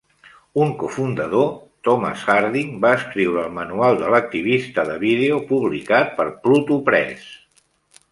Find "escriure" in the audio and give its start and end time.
2.99-3.43